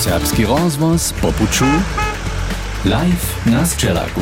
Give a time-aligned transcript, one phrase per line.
[0.00, 1.64] Serbski rozvoz popuču
[2.84, 4.20] live na Sčelaku.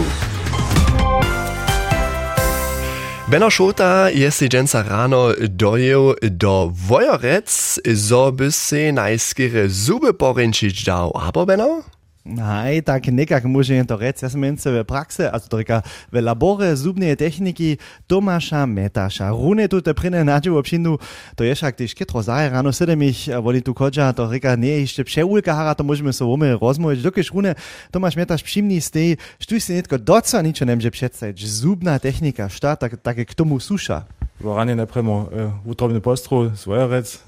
[3.26, 10.84] Beno Šota je si dženca rano dojel do Vojorec, zo by si najskere zuby porinčić
[10.84, 11.12] dał.
[11.14, 11.97] Abo, Beno?
[12.36, 14.20] Aj, tak nekak môže to rec.
[14.20, 15.80] Ja som mence v praxe, a to reka
[16.12, 19.32] v labore zubnej techniky Tomáša Metaša.
[19.32, 21.00] Rune tu te prine nađu obšinu,
[21.32, 24.84] to je však tiež ketro zaje ráno sedem ich, voli tu kodža, to reka nie
[24.84, 27.00] ešte přeúlka hara, to môžeme sa vome rozmôžiť.
[27.00, 27.56] Dokež Rune
[27.88, 31.36] Tomáš Metaš všimni stej, štuj si netko doca ničo nemže představiť.
[31.40, 34.04] Zubná technika, šta, tak, také k tomu suša.
[34.38, 37.24] Vorane napremo uh, utrobny postru, Svojorec,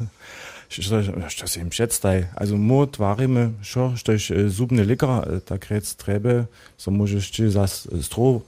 [1.28, 2.26] što se im předstaj.
[2.34, 6.46] Also mo tvarimy, šo, štož zubny likar, ta krec trebe,
[6.78, 8.40] so możesz ci zas stro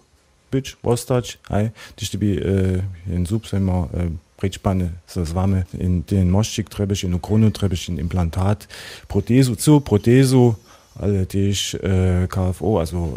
[0.52, 3.88] być, ostać, aj, když ty by uh, in zub se ima uh,
[4.36, 8.68] prečpane se z vami in den moščik trebeš, in kronu trebeš, in implantat,
[9.08, 10.54] protezu, cu protezu,
[11.00, 11.80] ale tiež uh,
[12.28, 13.16] KFO, also uh,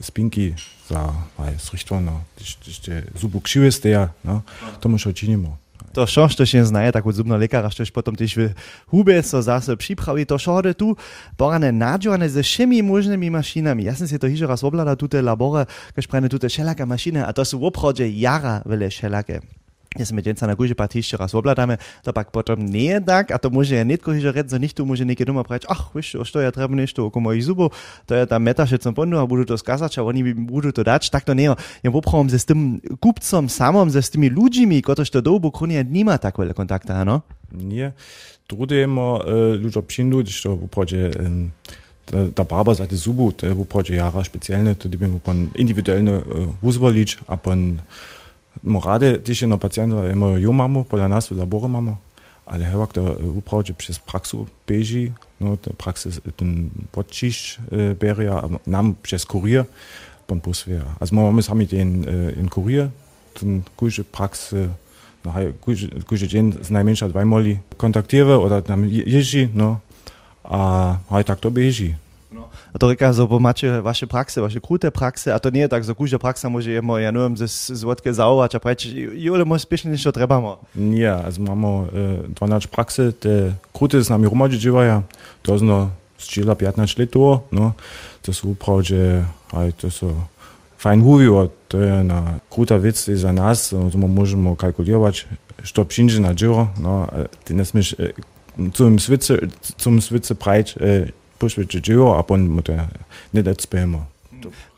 [0.00, 0.54] spinky
[0.88, 4.42] za, aj, zrichtovaná, když, když te zubu kšive steja, no,
[5.94, 8.42] to šo, što się znaje, tak od zubného lekára, štož potom tiež v
[8.90, 10.98] hube so zase připraví, to šo hode tu
[11.38, 13.86] porane nadžované ze všemi možnými mašinami.
[13.86, 17.30] Ja som si to hižo raz obladal, tute labore, keď prajne tute šelaké mašiny, a
[17.30, 19.63] to sú obchode jara veľa šelaké.
[19.94, 23.38] Ja sme dženca na gúže patište raz obladáme, to pak potom nie je tak, a
[23.38, 26.42] to môže ja netko hižo reť, za nichtu môže niekde doma prať, ach, vieš, što
[26.42, 27.70] ja treba nešto oko mojich zubov,
[28.10, 30.82] to je tam metaše som pondu a budú to skazať, a oni mi budú to
[30.82, 31.54] dať, tak to nie je.
[31.86, 35.86] Ja popravom se s tým kupcom samom, se s tými ľuďmi, ktorí to dobu kronia,
[35.86, 37.22] nima tak veľa kontakta, ano?
[37.54, 37.94] Nie.
[38.50, 41.54] Trudujemo uh, ľuďo přinúť, što uprođe um,
[42.34, 46.52] ta barba za te zubu, to je uprođe jara špeciálne, to dybimo pan individuálne uh,
[48.62, 51.96] pan Morade, dzisiaj no pacjenta imo ju mamo, pola nas w laboru mamo,
[52.46, 53.02] ale hewak to
[53.36, 57.58] uprawdzie przez praksu beži, no te praksy ten podčišć
[58.00, 59.64] beria, a nam przez kurier,
[60.26, 60.94] pan poswera.
[61.00, 62.04] Also mamy sami den
[62.36, 62.88] in kurier,
[63.40, 64.68] ten kuźe praksy,
[65.24, 65.52] no hej,
[66.06, 69.80] kuźe dzień z najmniejsza dwajmoli kontaktiewe, oder tam jeździ, no,
[70.44, 71.50] a hej tak to
[72.34, 72.48] No.
[72.72, 75.84] A to reka, bo macie wasze prakse, wasze krute prakse, a to nie je tak,
[75.84, 79.62] że kuźda praksa może jemo, ja nie wiem, ze złotkę zaować, a powiedzieć, jule, może
[79.62, 80.58] spiesznie niż to trebamo.
[80.76, 85.02] Nie, also mamy e, 12 prakse, te krute z nami rumadzi dziewają,
[85.42, 87.72] to zno z Chile 15 lat no,
[88.22, 90.14] to są prawdzie, ale to są
[90.78, 95.28] fajn mówiło, to jest na kruta wiec za nas, no, to możemy kalkulować,
[95.74, 97.06] co przyjdzie na dzieło, no,
[97.44, 98.12] ty nie smiesz, e,
[98.74, 99.38] zum Switze,
[99.78, 100.74] zum Switze breit,
[101.44, 102.72] pošveće dživo, a pon mu to
[103.32, 104.13] ne dať spemo.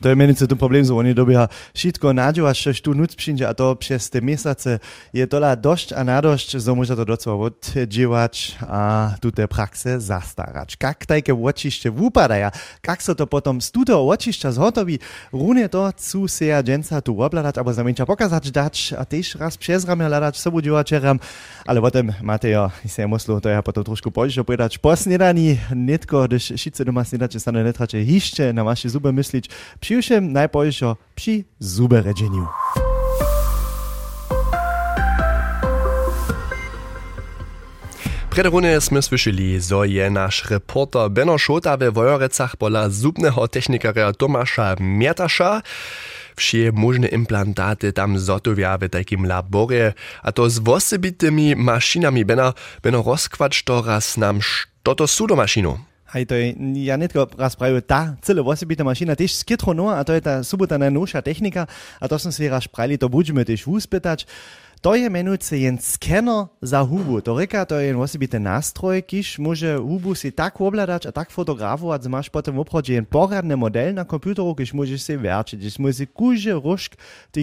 [0.03, 3.54] To je menice ten problem, že oni dobia všetko naďova, čo tu nuc přinže, a
[3.54, 4.78] to přes te mesace
[5.12, 10.76] je tola dosť a nadošť, že môže to docela odžívať a tu te praxe zastarať.
[10.76, 12.53] Kak tajke očište vupadaja,
[12.84, 15.00] kak sa to potom z túto očišťa zhotoví,
[15.32, 19.56] rúne to chcú si ja dženca tu obladať, alebo znamenča pokazať dať a tiež raz
[19.56, 21.19] přes rame hľadať sobu divačeram,
[21.66, 26.26] ale potom máte jo, ja muslu to ja potom trošku poľšo povedať po snedaní, netko,
[26.26, 29.49] když šice doma snedače sa netrače hište na vaše zube mysliť,
[29.81, 32.47] Przyjusiem najpojšo przy zuberedzeniu.
[38.37, 44.12] Przed runę sme słyszeli, zo je nasz reporter Beno Šota we Wojorecach pola zubnego technikara
[44.12, 45.62] Tomasza Miertasza
[46.37, 49.93] Wsie możne implantaty tam zotowia w takim laborze,
[50.23, 52.25] a to z osobitymi maszynami.
[52.25, 52.53] Beno,
[52.83, 55.78] beno rozkład to raz nam, što to mašinu.
[56.16, 56.56] Hej, to je,
[56.88, 60.41] ja netko raz pravil, ta celé osobitá mašina, tiež skitro no, a to je tá
[60.41, 61.69] subota najnovšia technika,
[62.00, 64.25] a to som si raz to budeme tiež uspýtať.
[64.84, 67.21] To je menujúce jen skener za hubu.
[67.25, 71.32] To reka, to je jen osobitý nástroj, kiž môže hubu si tak obladať a tak
[71.32, 75.81] fotografovať, že máš potom obchode jen poradný model na komputeru, kiž môžeš si verčiť, že
[75.81, 76.97] môžeš si kúže rožk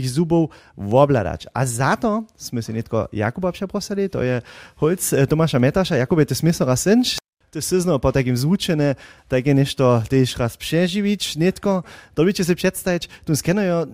[0.09, 1.49] zubov obladať.
[1.53, 1.97] A za
[2.37, 4.41] sme si netko Jakuba přeprosili, to je
[4.77, 6.01] holc Tomáša Metaša.
[6.01, 6.85] Jakubie, ty smysl raz
[7.53, 8.95] to syzno po takim zvučene,
[9.27, 11.83] takie nešto też raz przeżywić, netko.
[12.13, 13.85] To wiecie sobie przedstawić, tu skenują,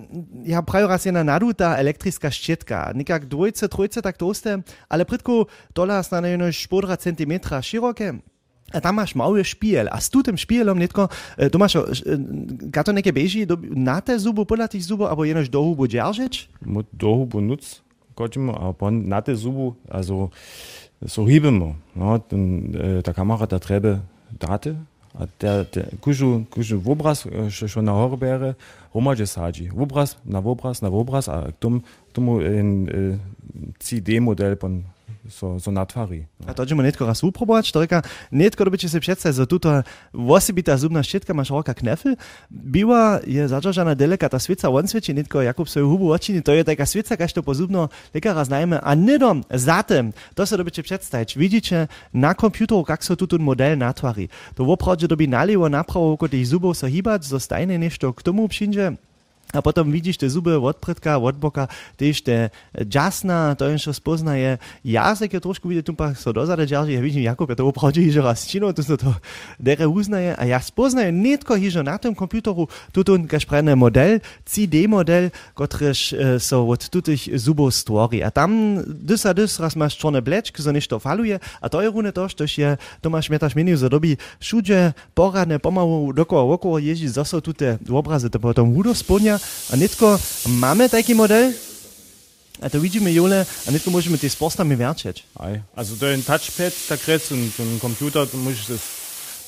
[0.46, 5.46] ja prawie raz jedna naduta elektryczna ścietka, nikak dwójce, trójce tak toste, ale prydku
[5.76, 8.20] dola na jedno 4 cm szerokie.
[8.74, 11.10] A tam masz mały szpiel, a z tym szpielom netko,
[11.52, 11.78] tu masz,
[12.50, 16.50] gato neke beži na te zubu, pola tych zubów, albo jenoś do hubu dzierżyć?
[16.94, 17.82] Do hubu nuc,
[18.16, 20.30] godzimy, a na te zubu, also
[21.08, 21.76] so hibemo.
[21.96, 22.74] No, ten,
[23.04, 24.00] ta kamera da treba
[24.32, 24.76] date,
[25.40, 28.54] der, der kužu, kužu v obraz, še, še na hore bere,
[28.94, 29.70] romaže sađi.
[29.74, 31.82] V obraz, na obraz, na obraz, a tom,
[32.14, 32.88] tomu en
[33.80, 34.84] CD model pon
[35.30, 36.26] so, so natwari.
[36.48, 39.84] A to ćemo netko raz uprobować, to reka, netko dobycie se przedstawić, że tuto
[40.14, 42.16] wosibita zubna ščetka ma široko knefel,
[42.52, 46.64] biła je zadržana deleka ta svica on sveči, netko Jakub svoju hubu očini, to je
[46.64, 51.88] taka svica, kaž to pozubno lekara znajme, a nedom zatem, to se dobycie przedstawić, widzicie
[52.14, 54.30] na komputeru, jak so tutun model natwari.
[54.56, 58.98] To woprawdzie dobi naliwo naprawo oko tych zubów so hibać, zostajne nešto k tomu przyjdzie,
[59.50, 61.66] a potom vidíš tie zuby od predka, od boka,
[61.98, 62.54] tiež tie
[62.86, 64.62] jasná, to je, čo spoznaje.
[64.86, 68.22] Jazyk je trošku vidieť, tu so dozade ďalšie, ja vidím, Jakub, ja to upravdí, že
[68.22, 69.10] raz čino, tu sa to
[69.58, 75.34] dere uznaje, a ja spoznaje netko, že na tom komputeru tuto kašprený model, CD model,
[75.58, 78.22] ktorýž e, so od tutých zubov stvorí.
[78.22, 81.90] A tam dys a dys raz máš čorné blečky, so nešto faluje, a to je
[81.90, 82.70] rune to, že je,
[83.02, 88.30] Tomáš Mietaš menu za doby všude poradne, pomalu dokoła, okolo jeździ, zase tu te obrazy,
[88.30, 89.39] to potom hudo spodnia,
[89.74, 91.54] a netko mamy taki model,
[92.62, 95.24] a to widzimy jole, a netko możemy te spostami wierczyć.
[95.36, 95.62] Aj.
[95.76, 98.82] Also to je ein touchpad, da kriegst und so ein Computer, du musst das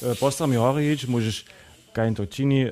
[0.03, 1.45] äh, postami hore jeść, musst
[1.93, 2.71] kein to čini äh,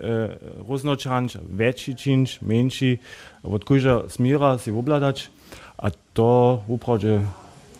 [0.68, 3.00] roznočanč, večji činč, menší,
[3.44, 5.27] od kojža smíra si obladať
[5.80, 7.27] a to upravde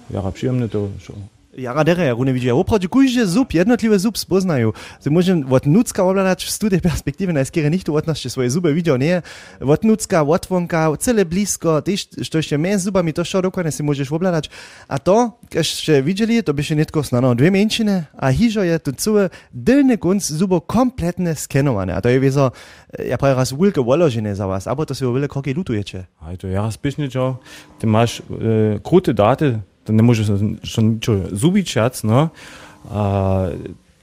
[0.10, 2.60] jara příjemné to, čo Jara dere, ja rune widział.
[2.60, 4.72] Oprócz kujże zub, jednotliwe zub spoznają.
[5.00, 8.74] Sie możemy od nucka obladać w studie perspektywy na skiery nicht od nas swoje zuby
[8.74, 9.22] widział, nie?
[9.62, 13.84] Od nucka, od wonka, cele blisko, też, što jeszcze między zubami, to što dokładnie si
[13.84, 14.50] możesz obladać.
[14.88, 18.92] A to, jeszcze widzieli, to by się netko snano dwie mięciny, a hižo je to
[18.94, 19.30] całe
[19.66, 21.96] tylny kunc zubo kompletne skenowane.
[21.96, 22.52] A to je wieso,
[23.10, 26.06] ja prawie raz wielkie wolożenie za was, aber to się wiele kroki lutujecie.
[26.22, 27.38] Aj, to jara spišničo,
[27.80, 29.60] ty máš e, krute dáty,
[29.90, 30.30] to ne możesz
[30.64, 32.30] schon ničo zubičac, no,
[32.94, 33.02] a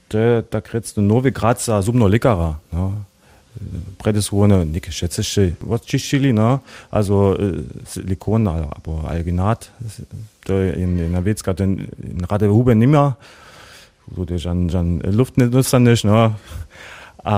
[0.07, 3.03] to je tak rec to nowy grad za zubno lekara, no.
[3.97, 6.59] Prede su one neke šeceše odčiščili, no,
[6.91, 9.71] also e, silikon albo alginat,
[10.43, 11.87] to je in, in Vecka, to in
[12.29, 13.15] rade hube nimmer,
[14.11, 16.35] wo du žan, žan luft ne dostaneš, no,
[17.23, 17.37] a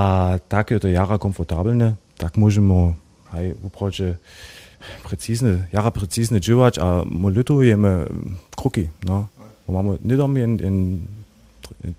[0.49, 2.97] tak je to jara komfortabilne, tak možemo,
[3.29, 4.17] haj, uproče,
[5.03, 8.05] precizne, jara precizne dživač, a molitujeme
[8.55, 9.27] kruki, no.
[9.67, 10.77] Bo Mamy nie dom in, in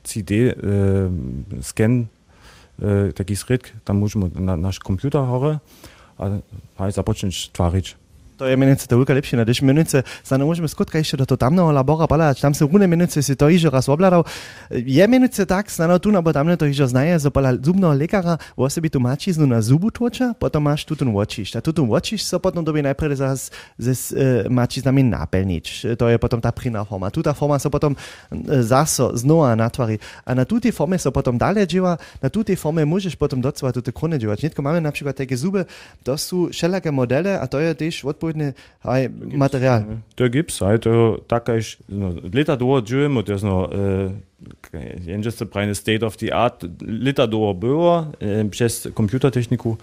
[0.02, 0.54] CD e,
[1.62, 2.06] scan
[2.82, 5.58] e, taki skryt, tam możemy na nasz komputer hore,
[6.18, 6.30] a
[6.78, 7.96] haj zapocząć twarić.
[8.40, 11.36] To je menice to ulka lepšina, když menice sa ne môžeme skutka ešte do to
[11.36, 14.24] tamného labora balať, tam sa rune menice si to iže raz obladal.
[14.72, 18.64] Je menice tak, snano tu nebo tamne to iže znaje, zo pola zubného lekara, vo
[18.72, 21.52] sebi tu mačiznu na zubu tvoča, potom máš tu ten očiš.
[21.52, 25.92] A tu ten očiš sa potom dobi najprv zase s e, mačiznami napelnič.
[26.00, 27.12] To je potom tá priná forma.
[27.12, 27.98] Tu tá forma sa potom e,
[28.64, 30.00] zaso znova natvorí.
[30.24, 33.92] A na tutej forme sa potom dalej dživa, na tutej forme môžeš potom docela tute
[33.92, 34.48] krone dživať.
[34.48, 35.68] Netko máme napríklad také zuby,
[36.00, 38.54] to sú všelaké modele a to je tiež odpovedné
[38.86, 39.00] aj
[39.34, 39.80] materiál.
[40.14, 44.14] To gips, aj to taka iš, no, leta duo džiujemo, to je no, e,
[45.04, 49.76] jenže se pravi state of the art, leta duo było, e, przez komputertechniku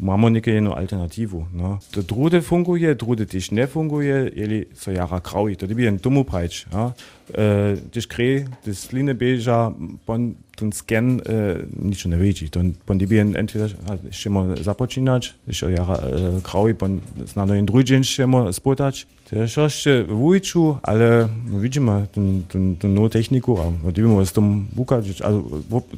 [0.00, 1.46] mamy neke jednu alternativu.
[1.52, 1.78] No.
[1.90, 6.24] To drude funguje, drude też nie funguje, jeli so jara kraui, to bi en tomu
[6.24, 6.66] prajč.
[6.72, 6.92] Ja.
[7.34, 9.72] E, Když kre, das line beža,
[10.06, 13.70] pon ten scan e, nič ne veči, to pon di bi en entweder
[14.10, 19.04] šemo započinač, še jara e, kraui, pon znano in drugi šemo spotač.
[19.30, 24.32] To je jeszcze wujczu, ale no widzimy ten, ten, ten nową techniku, a dybimy z
[24.32, 25.42] tym bukać, also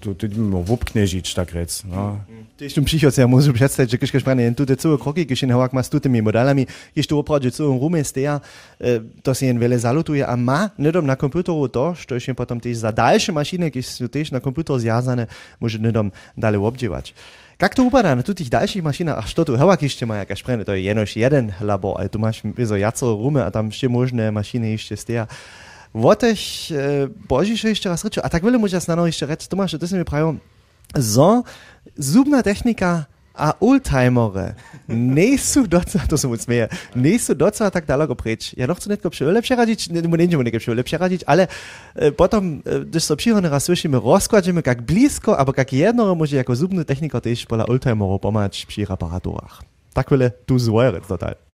[0.00, 1.82] to dybimy wopknieżyć, tak rec.
[1.84, 2.18] No.
[2.56, 5.36] To jest tu przychodzi, ja muszę przedstawić, że ktoś spranie, tu te całe kroki, kiedy
[5.36, 6.66] się hałak ma z tymi modelami,
[6.96, 8.40] jeśli tu oprawdzie całą rumę steja,
[9.22, 12.92] to się wiele zalutuje, a ma nedom na komputeru to, że się potem też za
[12.92, 15.26] dalsze maszyny, kiedy są też na komputer zjazane,
[15.60, 17.14] może nedom dalej obdziewać.
[17.62, 19.18] Jak to upada na tych dalszych maszynach?
[19.18, 22.42] A co tu hałak jeszcze ma jakaś spranie, to jest jeden labor, ale tu masz
[22.44, 25.26] wieso jaco rumy, a tam jeszcze możne maszyny jeszcze steja.
[25.94, 26.38] Wotech,
[27.62, 30.34] e, jeszcze raz a tak wiele może znano jeszcze reč, Tomáš, to się mi prawo,
[30.96, 31.42] zo,
[31.96, 34.54] zubna technika a oldtimery
[34.88, 38.54] nie są docela, to są smeje, nie są docela tak daleko preč.
[38.56, 39.10] Ja noch co netko
[39.90, 41.48] nie, nie będziemy nie przy lepsze radzić, ale
[41.94, 46.36] e, potem, e, gdyż so przychodne raz słyszymy, rozkładziemy jak blisko, albo jak jedno może
[46.36, 49.62] jako zubny technika też pola oldtimeru pomać przy reparaturach.
[49.92, 51.51] Tak wiele tu złoje total.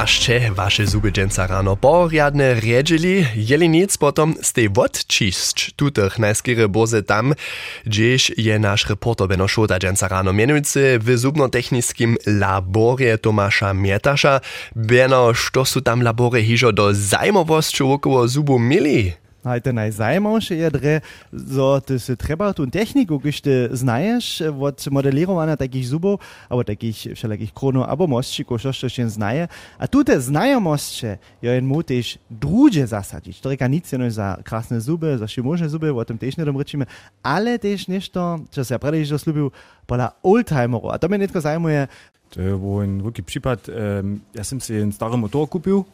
[0.00, 6.72] A ще vaše zuby dženca rano poriadne riedžili, jeli nic potom ste odčisť tutych najskýre
[6.72, 7.36] boze tam,
[7.84, 14.40] gdzieś je nasz reporter Beno Šota dženca rano menujúce w zubnotechnickim laborie Tomasza Mietaša.
[14.72, 19.12] Beno, što su tam labore hižo do zajmovosťu okolo zubu mili?
[19.44, 21.00] A to najzajmowsze je dre,
[21.32, 26.96] że ty się trzeba tą techniku, když ty znajesz od modelowania takich zubów, albo takich
[27.14, 31.06] wszelakich kronów, albo mostczyków, co się znaje, a tu te znajomości
[31.42, 33.40] je mu też drugie zasadzić.
[33.40, 36.86] To reka nic nie za krasne zuby, za szymożne zuby, o tym też nie domryczymy,
[37.22, 39.50] ale też nešto, co się prawie że zlubił,
[39.86, 40.90] pola oldtimerów.
[40.92, 41.88] A to mnie nie tylko zajmuje.
[42.30, 43.68] To był wielki przykład.
[43.68, 45.84] Um, ja sam sobie stary motor kupił.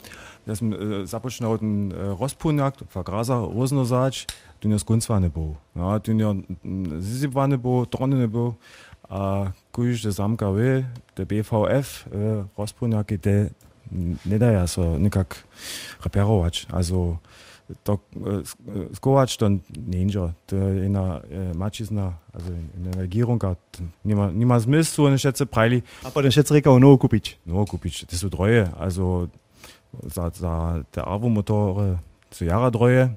[0.47, 4.26] Ja sam uh, započnal ten uh, rozpunak, vergraser, roznozać,
[4.61, 5.55] tu nie skończony był.
[5.76, 6.35] No, tu nie
[7.00, 8.55] zizibany był, trony nie był.
[9.09, 13.50] A kuj, że zamka wy, te BVF, uh, rozpunaki, te
[14.26, 15.45] nie daje so nikak
[17.69, 17.69] reperować.
[17.69, 17.99] Also, to
[18.95, 19.49] skować to
[19.87, 20.07] nie
[20.47, 21.21] to jedna
[21.55, 23.59] macizna, also in Regierung hat
[24.05, 25.83] nie ma, nie ma zmysłu, eine schätze preili.
[26.05, 27.39] A potem schätze reka no kupić.
[27.47, 29.29] No kupić, das so treue, also
[30.05, 31.97] za, za te Avo-Motory
[32.31, 33.09] zu Jahre treue,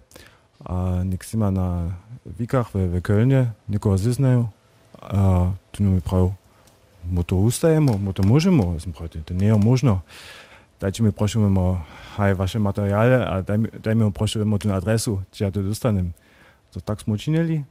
[0.65, 1.91] a nix immer na
[2.25, 4.48] Wikach w, w Kölnie, nikogo zyznają,
[5.01, 6.34] a tu mi prav
[7.12, 10.01] motor ustajemo, motor možemo, sem prav, to nie možno.
[10.79, 11.77] Dajcie mi prosimy,
[12.15, 16.13] haj wasze materiale, a daj, daj mi prosimy tu adresu, gdzie ja to dostanem.
[16.71, 17.65] To tak smo činili,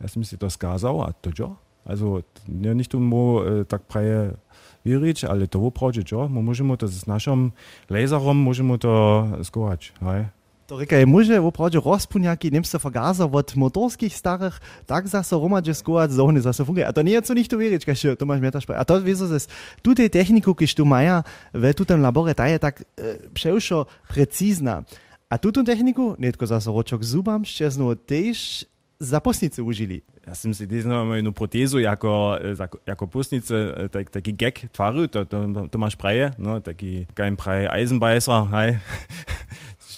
[0.00, 1.56] ja sam si to skazał, a to jo.
[1.84, 4.36] Also, nie, nicht um e, tak praje
[4.84, 7.52] wierzyć, ale to woprawdzie jo, my możemy to z naszym
[7.90, 10.39] laserom możemy to skować, haj.
[10.70, 16.12] To reka je może woprawdzie rozpunjaki, niemste vergaser od motorskich starych, tak zase romadže skować,
[16.12, 16.86] zo ne zase funguje.
[16.86, 19.38] A to nie je co nicht wierzyć, kaž to masz meta A to wiesz, że
[19.82, 21.24] tu tej techniku, kiż tu maja,
[21.54, 24.84] w tutem labore, ta je tak e, przeušo precizna.
[25.30, 28.64] A tu tą techniku, nie tylko zase ročok zubam, šťastno też
[29.00, 30.02] za posnice užili.
[30.26, 32.38] Ja sam si dizno jednu protezu jako,
[32.86, 37.66] jako posnice, tak, taki gag tvaril, to, to, to masz praje, no, taki kein praj
[37.66, 38.78] Eisenbeißer, hej.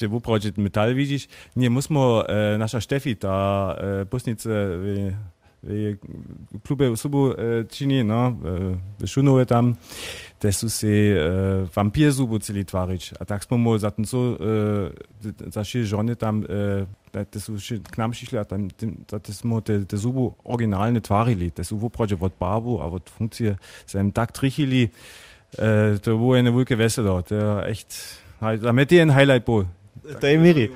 [0.08, 1.28] W uprodzie metal widzisz.
[1.56, 5.12] Nie, musimy, e, nasza Steffi, ta e, posnice, w,
[5.62, 5.96] w
[6.62, 8.36] klubie subu e, čini, no,
[9.02, 9.74] e, šunove tam,
[10.38, 13.12] te su se e, vampir zubu celi tvarič.
[13.20, 17.58] A tak smo mu za ten so, e, za še žone tam, e, te su
[17.62, 21.64] še k nam šišli, a tam, te, te smo te, te zubu originalne tvarili, te
[21.64, 23.56] su v uprodzie od barbu, a od funkcije
[23.86, 24.88] se jim tak trichili,
[25.58, 29.64] e, to było eine wielkie Weselo, to echt, damit je ein Highlight był.
[30.02, 30.70] To je miri.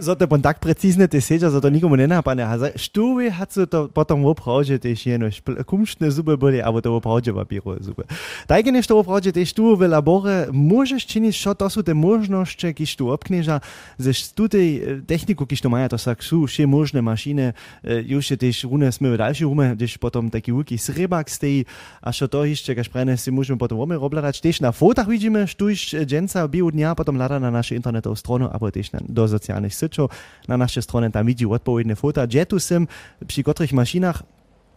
[0.00, 2.44] Zato bom tak precizne te seđa, zato nikomu ne napane.
[2.44, 5.32] A štuvi hat se to potom opravdže tež jeno
[5.64, 8.04] kumštne zube boli, abo to opravdže papiro zube.
[8.46, 13.00] Tajke nešto opravdže tež tu v labore môžeš činiť, čo to sú te možnosti, kiž
[13.00, 13.64] tu obknieža,
[13.96, 18.92] ze tutej techniku, kiž tu maja, to sak sú še možné mašine, już tež rune
[18.92, 21.64] sme v další rume, když potom taký veľký srebak stejí,
[22.04, 25.48] a čo to ešte, kaž prene si môžeme potom rome robladať, tež na fotach vidíme,
[25.48, 29.74] štuž dženca bio dnia, potom lada na našu internetovú stranu, abo tež na, do socjalnych
[29.74, 30.10] syczów.
[30.48, 32.26] Na naszej stronie tam widzi odpowiednie fota.
[32.26, 32.86] Gdzie tu są
[33.26, 34.22] przy których maszynach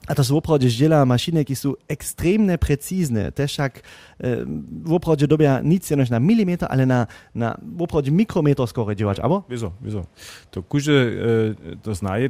[0.08, 3.32] a to są woprawdzie dziela maszyny, które są ekstremnie precyzne.
[3.32, 3.84] Też jak e,
[4.84, 9.44] woprawdzie dobia nic na milimetr, ale na, na woprawdzie mikrometr skoro działać, albo?
[9.50, 10.06] Wieso, wieso.
[10.52, 12.30] To kurze e, to znaje,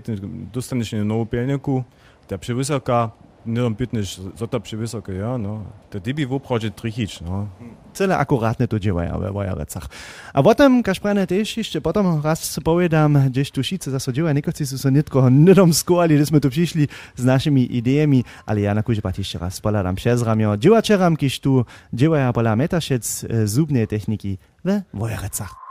[0.54, 1.84] dostaniesz na nową pielniku,
[2.28, 3.12] ta przewysoka,
[3.50, 5.64] nie dom pytniš, zo to przewysokie, ja, no.
[5.90, 7.48] To ty by woprawdzie trichić, no.
[7.94, 9.90] Cele akuratne to działają we Wojarecach.
[10.34, 11.28] A potem, każ prane
[11.58, 16.16] jeszcze, potem raz powiedam, gdzieś tu šice zase działają, niekoci są so nitko nidom skoali,
[16.16, 19.96] gdy jsme tu przyszli z naszymi ideami, ale ja na kurze pat jeszcze raz poladam
[19.96, 20.58] przez ramio.
[20.58, 25.69] Działaczeram, kiż tu działają pola metaszec zubnej techniki we Wojarecach.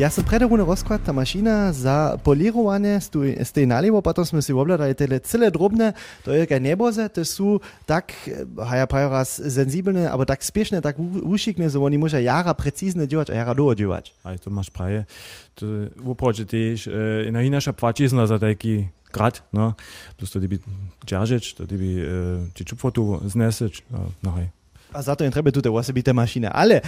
[0.00, 3.00] Ja, sem predovoljno razkladna mašina za polirovanje,
[3.44, 5.92] ste nalivo, pa tam smo si obladali te cele drobne,
[6.24, 10.80] to je kaj neboze, te su tak, eh, haja pravijo raz, senzibilne, ampak tak spešne,
[10.80, 14.12] tak ušikne, so oni moža jara precizne djevať a jara dlho djevať.
[14.22, 15.04] Aj to máš praje.
[15.54, 19.74] To je upoče tiež, eh, e, na ináša plačizna za taký grad, no,
[20.16, 20.58] plus to debi
[21.04, 24.48] džažeč, to debi e, eh, či čupotu zneseč, no, no hej.
[24.92, 26.50] A za to nie treba tutaj osobite mašine.
[26.50, 26.82] Ale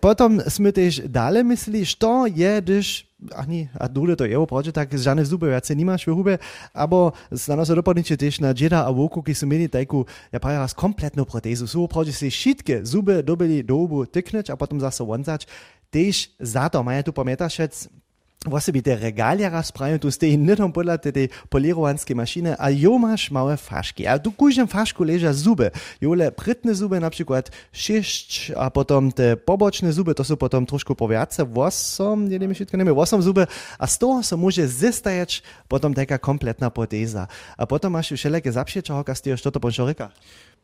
[0.00, 4.72] potom sme też dalej myśli, što je, když ach nie, a dole to je opravdu
[4.72, 6.34] tak, žane zube viacej nemáš v hube,
[6.76, 10.76] abo znano sa dopadniče tiež na džeda a voku, som mali takú, ja pravi raz
[10.76, 11.64] kompletnú protézu.
[11.64, 15.48] Sú opravdu si šitke zube dobili do obu tyknąć, a potom zase vonzać.
[15.88, 17.88] Tež za to majú tu pamätašec,
[18.46, 22.98] Właśnie te regalia rozprawią, tu stoi nitom podle tej polirowanskiej maszyny, a jo
[23.30, 24.06] małe faszki.
[24.06, 25.70] A tu każdym faszku leża zuby.
[26.00, 30.94] Jole prytne zuby na przykład sześć, a potom te poboczne zuby, to są potom troszkę
[30.94, 33.46] powiace, wosom, nie wiem, wszystko nie wiem, zuby,
[33.78, 37.26] a z toho so może zestajać potom taka kompletna proteza.
[37.56, 39.70] A potom masz już wszelakie zapsiecza, hoka z tego, co to po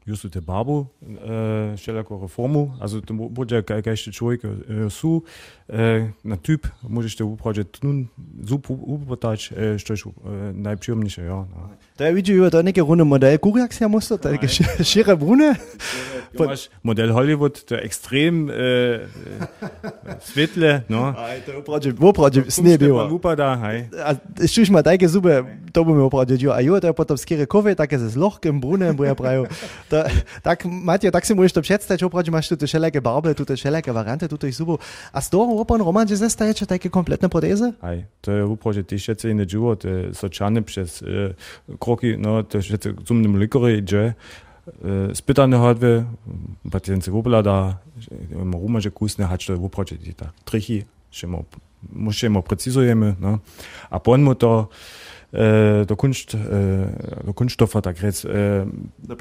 [0.06, 5.22] just te barbu, äh, všelako reformu, also to bude každý človek äh, sú,
[5.70, 8.10] äh, na typ môžete upraviť nun
[8.42, 10.12] super upratať, äh, što je äh,
[10.54, 11.46] najpríjemnejšie, ja.
[11.46, 11.70] No.
[11.98, 14.48] To je vidíš, to je nejaké runde model, kuriak si ja musel, to je
[14.82, 15.54] šire brune.
[15.54, 19.06] Du máš model Hollywood, to je extrém äh,
[20.20, 21.12] svetle, no.
[21.12, 23.06] Aj, to je upraviť, upraviť, sne było.
[23.12, 23.92] Upada, hej.
[23.98, 27.44] A štuž ma také zube, to by mi upraviť, a jo, to je potom skere
[27.44, 29.48] kove, také ze zlohkem brune, bo ja prajú.
[29.92, 30.04] To,
[30.40, 34.28] tak, Matej, tak si môžeš to predstaviť, oproti máš tu všelijaké barbe, tu všelijaké varianty,
[34.28, 34.80] tu je super.
[35.12, 37.74] A z toho opan Roman, že zastajete také kompletné protézy?
[37.84, 41.34] Aj, to je oproti tiež všetci iné živo, to je sočane přes e,
[41.78, 44.14] kroky, no, to je všetci zumným likory, že
[45.12, 46.06] spytane hodve,
[46.70, 47.78] pacient si oblada,
[48.30, 51.44] ima ruma, že kusne, hač to je oproti tak trichy, že mo,
[51.90, 53.40] musíme precizujeme, no.
[53.90, 54.68] A pon mu to,
[55.32, 58.64] äh, der Kunst, äh, der Kunststoffer, der Grätz, äh,
[59.02, 59.16] Do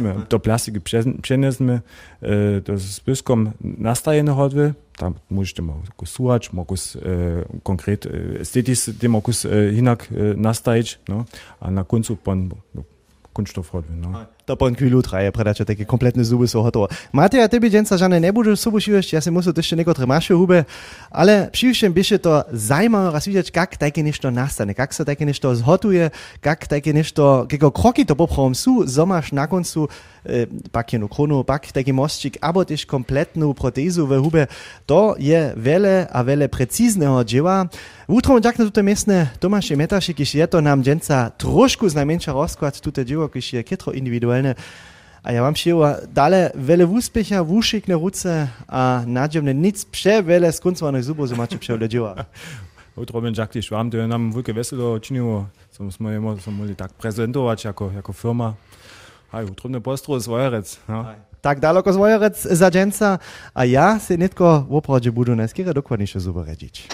[0.00, 0.26] ne?
[0.28, 1.82] do plastiki přes- přenesme,
[2.22, 8.40] äh, das byskom nastajene hodve, tam můžete mal kus suhač, mal kus äh, konkret äh,
[8.40, 11.26] estetis, mal kus hinak äh, nastajič, no,
[11.60, 12.84] a na koncu pon no,
[13.32, 14.26] Kunststoff hodve, no.
[14.46, 16.86] To pon kvilu traje, predače také kompletné zuby sú hotovo.
[17.10, 20.62] Matej, a tebe dženca žane nebudú subu šivieš, ja si musím ešte nekotre maše hube,
[21.10, 25.50] ale přivšem byše to zajímavé raz vidieť, kak také nešto nastane, kak sa také nešto
[25.50, 29.90] zhotuje, kak také nešto, keko kroky to poprvom sú, zomáš na koncu
[30.22, 34.46] e, pak jednu kronu, pak taký mostík, abo tiež kompletnú protézu v hube.
[34.86, 37.66] To je veľa a veľa precízneho dzieła.
[38.06, 43.02] Utrom ďakne tuto miestne Tomáše Metaši, když je to nám dženca trošku znajmenšia rozklad tuto
[43.02, 43.90] dzieło, když je ketro
[44.40, 44.84] individuálne.
[45.26, 51.10] A ja vám šieva dále veľa úspecha, vúšikne ruce a nádžemne nic pře veľa skoncovaných
[51.10, 52.12] zubov, že máte pře veľa dzieła.
[52.96, 56.54] Utro ben Jacques Schwarm, to je nam veľké veselo činilo, som sme je mo- som
[56.56, 58.56] mohli tak prezentovať ako, ako firma.
[59.28, 61.04] Aj, utrobne postro z Vojerec, no.
[61.44, 63.20] Tak daleko zvojorec za dženca
[63.52, 66.88] a ja si netko v opravde budu najskýre dokładnejšie zubo rediť.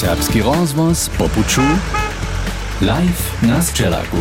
[0.00, 1.66] Serbski rozvoz popuču
[2.80, 4.18] live na Sčelaku.